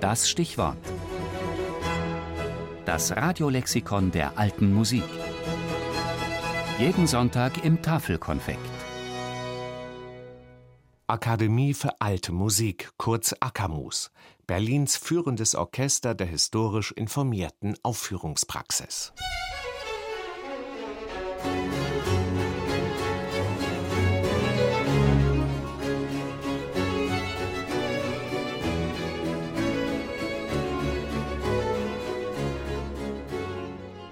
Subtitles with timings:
[0.00, 0.76] Das Stichwort.
[2.84, 5.02] Das Radiolexikon der alten Musik.
[6.78, 8.60] Jeden Sonntag im Tafelkonfekt.
[11.08, 14.12] Akademie für alte Musik, kurz Akamus,
[14.46, 19.12] Berlins führendes Orchester der historisch informierten Aufführungspraxis.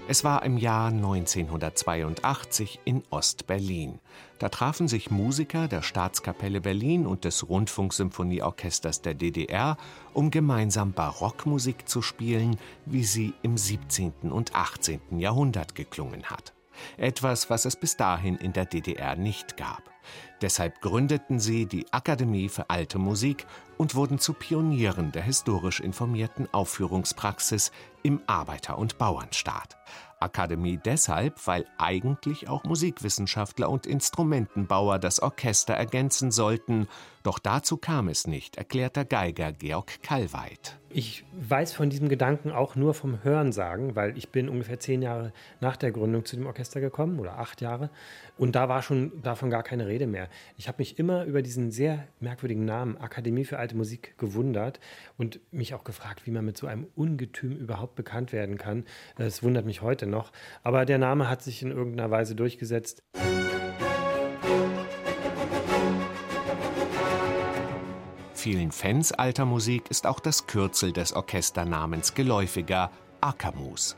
[0.09, 3.99] Es war im Jahr 1982 in Ost-Berlin.
[4.39, 9.77] Da trafen sich Musiker der Staatskapelle Berlin und des Rundfunksymphonieorchesters der DDR,
[10.15, 14.31] um gemeinsam Barockmusik zu spielen, wie sie im 17.
[14.31, 15.19] und 18.
[15.19, 16.53] Jahrhundert geklungen hat.
[16.99, 19.91] Etwas, was es bis dahin in der DDR nicht gab.
[20.41, 23.45] Deshalb gründeten sie die Akademie für alte Musik
[23.79, 29.77] und wurden zu Pionieren der historisch informierten Aufführungspraxis im Arbeiter- und Bauernstaat.
[30.19, 36.89] Akademie deshalb, weil eigentlich auch Musikwissenschaftler und Instrumentenbauer das Orchester ergänzen sollten,
[37.23, 40.79] doch dazu kam es nicht, erklärt der Geiger Georg Kallweit.
[40.89, 45.33] Ich weiß von diesem Gedanken auch nur vom Hörensagen, weil ich bin ungefähr zehn Jahre
[45.61, 47.91] nach der Gründung zu dem Orchester gekommen oder acht Jahre
[48.39, 50.29] und da war schon davon gar keine Rede mehr.
[50.57, 54.79] Ich habe mich immer über diesen sehr merkwürdigen Namen Akademie für alte Musik gewundert
[55.19, 58.85] und mich auch gefragt, wie man mit so einem Ungetüm überhaupt bekannt werden kann.
[59.17, 60.31] Das wundert mich heute noch,
[60.63, 63.03] aber der Name hat sich in irgendeiner Weise durchgesetzt.
[68.35, 73.97] Vielen Fans alter Musik ist auch das Kürzel des Orchesternamens geläufiger, Akamus.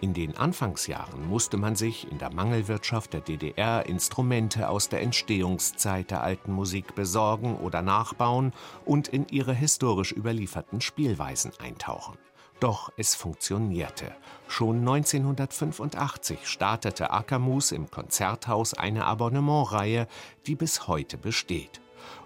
[0.00, 6.10] In den Anfangsjahren musste man sich in der Mangelwirtschaft der DDR Instrumente aus der Entstehungszeit
[6.10, 8.52] der alten Musik besorgen oder nachbauen
[8.84, 12.18] und in ihre historisch überlieferten Spielweisen eintauchen.
[12.60, 14.14] Doch es funktionierte.
[14.48, 20.06] Schon 1985 startete Akamus im Konzerthaus eine Abonnementreihe,
[20.46, 21.80] die bis heute besteht.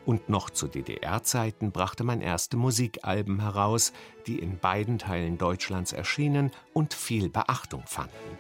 [0.07, 3.93] Und noch zu DDR-Zeiten brachte man erste Musikalben heraus,
[4.27, 8.39] die in beiden Teilen Deutschlands erschienen und viel Beachtung fanden.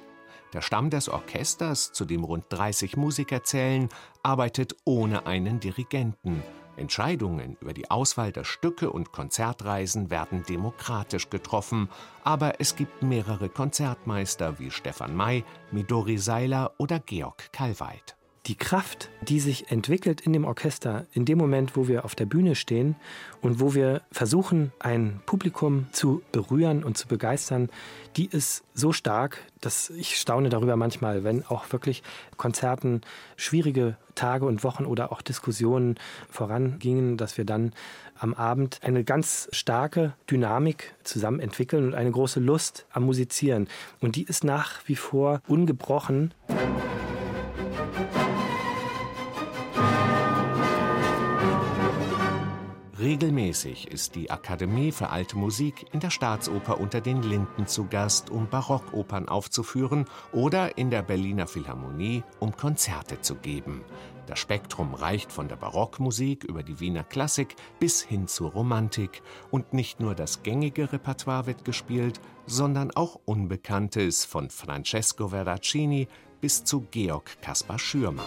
[0.54, 3.88] Der Stamm des Orchesters, zu dem rund 30 Musiker zählen,
[4.22, 6.42] arbeitet ohne einen Dirigenten.
[6.76, 11.88] Entscheidungen über die Auswahl der Stücke und Konzertreisen werden demokratisch getroffen,
[12.24, 18.17] aber es gibt mehrere Konzertmeister wie Stefan May, Midori Seiler oder Georg Kalweit
[18.48, 22.24] die Kraft, die sich entwickelt in dem Orchester, in dem Moment, wo wir auf der
[22.24, 22.96] Bühne stehen
[23.42, 27.68] und wo wir versuchen, ein Publikum zu berühren und zu begeistern,
[28.16, 32.02] die ist so stark, dass ich staune darüber manchmal, wenn auch wirklich
[32.38, 33.02] Konzerten
[33.36, 35.96] schwierige Tage und Wochen oder auch Diskussionen
[36.30, 37.74] vorangingen, dass wir dann
[38.18, 43.68] am Abend eine ganz starke Dynamik zusammen entwickeln und eine große Lust am Musizieren.
[44.00, 46.32] Und die ist nach wie vor ungebrochen.
[53.18, 58.30] Regelmäßig ist die Akademie für alte Musik in der Staatsoper unter den Linden zu Gast,
[58.30, 63.82] um Barockopern aufzuführen oder in der Berliner Philharmonie, um Konzerte zu geben.
[64.28, 69.20] Das Spektrum reicht von der Barockmusik über die Wiener Klassik bis hin zur Romantik.
[69.50, 76.06] Und nicht nur das gängige Repertoire wird gespielt, sondern auch Unbekanntes von Francesco Verracini
[76.40, 78.26] bis zu Georg Kaspar Schürmann.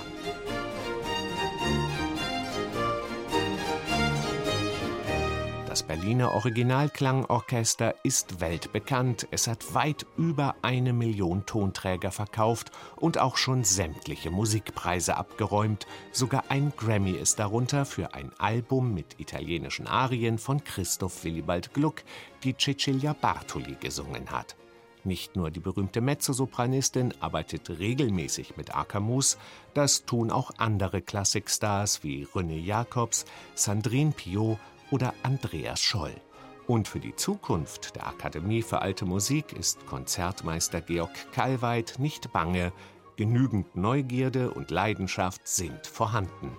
[5.71, 9.29] Das Berliner Originalklangorchester ist weltbekannt.
[9.31, 15.87] Es hat weit über eine Million Tonträger verkauft und auch schon sämtliche Musikpreise abgeräumt.
[16.11, 22.03] Sogar ein Grammy ist darunter für ein Album mit italienischen Arien von Christoph Willibald Gluck,
[22.43, 24.57] die Cecilia Bartoli gesungen hat.
[25.05, 29.38] Nicht nur die berühmte Mezzosopranistin arbeitet regelmäßig mit Akamus,
[29.73, 33.23] das tun auch andere Klassikstars wie René Jacobs,
[33.55, 34.59] Sandrine Piot
[34.91, 36.13] oder Andreas Scholl.
[36.68, 42.71] Und für die Zukunft der Akademie für alte Musik ist Konzertmeister Georg Kallweit nicht bange,
[43.18, 46.56] genügend Neugierde und Leidenschaft sind vorhanden.